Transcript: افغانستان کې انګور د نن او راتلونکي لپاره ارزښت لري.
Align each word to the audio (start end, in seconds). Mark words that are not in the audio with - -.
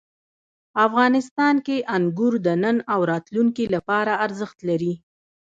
افغانستان 0.85 1.55
کې 1.65 1.77
انګور 1.95 2.33
د 2.45 2.47
نن 2.63 2.77
او 2.93 2.99
راتلونکي 3.11 3.65
لپاره 3.75 4.11
ارزښت 4.25 4.57
لري. 4.69 4.93